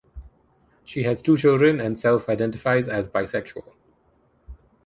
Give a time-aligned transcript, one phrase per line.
[0.83, 3.75] She has two children and self-identifies as bisexual.